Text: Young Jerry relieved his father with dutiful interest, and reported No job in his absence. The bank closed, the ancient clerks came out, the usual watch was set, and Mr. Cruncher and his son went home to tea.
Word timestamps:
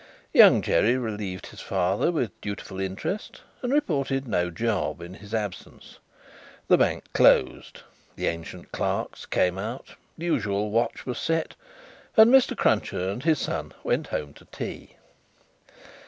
Young 0.33 0.63
Jerry 0.63 0.97
relieved 0.97 1.45
his 1.45 1.61
father 1.61 2.11
with 2.11 2.31
dutiful 2.41 2.79
interest, 2.79 3.41
and 3.61 3.71
reported 3.71 4.27
No 4.27 4.49
job 4.49 4.99
in 4.99 5.13
his 5.13 5.31
absence. 5.31 5.99
The 6.67 6.77
bank 6.79 7.03
closed, 7.13 7.83
the 8.15 8.25
ancient 8.25 8.71
clerks 8.71 9.27
came 9.27 9.59
out, 9.59 9.93
the 10.17 10.25
usual 10.25 10.71
watch 10.71 11.05
was 11.05 11.19
set, 11.19 11.53
and 12.17 12.31
Mr. 12.33 12.57
Cruncher 12.57 13.09
and 13.09 13.21
his 13.21 13.37
son 13.37 13.73
went 13.83 14.07
home 14.07 14.33
to 14.33 14.45
tea. 14.45 14.95